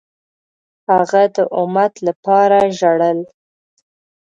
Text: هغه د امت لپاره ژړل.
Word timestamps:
هغه 0.91 1.23
د 1.35 1.37
امت 1.59 1.93
لپاره 2.07 2.57
ژړل. 2.77 3.19